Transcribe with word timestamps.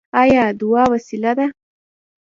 آیا 0.21 0.43
دعا 0.59 0.83
وسله 0.91 1.31
ده؟ 1.37 1.45